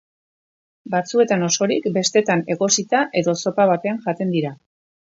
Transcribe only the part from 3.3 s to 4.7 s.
zopa batean jaten dira.